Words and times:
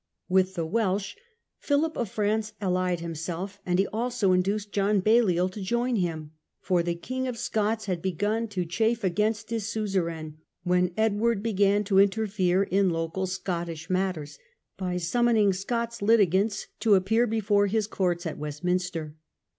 With 0.27 0.55
the 0.55 0.65
Welsh 0.65 1.15
Philip 1.59 1.95
of 1.95 2.09
France 2.09 2.53
allied 2.59 3.01
himself; 3.01 3.59
and 3.67 3.77
he 3.77 3.85
also 3.93 4.31
induced 4.31 4.71
John 4.71 4.99
Balliol 4.99 5.47
to 5.49 5.61
join 5.61 5.95
him. 5.97 6.31
For 6.59 6.81
the 6.81 6.95
King 6.95 7.27
of 7.27 7.37
Scots 7.37 7.85
had 7.85 8.01
begun 8.01 8.47
to 8.47 8.65
chafe 8.65 9.03
against 9.03 9.51
his 9.51 9.67
suzerain, 9.69 10.39
when 10.63 10.91
Edward 10.97 11.43
began 11.43 11.83
to 11.83 11.99
interfere 11.99 12.63
in 12.63 12.89
local 12.89 13.27
Scottish 13.27 13.91
matters, 13.91 14.39
by 14.75 14.97
summoning 14.97 15.53
Scots 15.53 16.01
litigants 16.01 16.65
to 16.79 16.95
appear 16.95 17.27
before 17.27 17.67
his 17.67 17.85
courts 17.85 18.25
at 18.25 18.39
Westminster. 18.39 19.17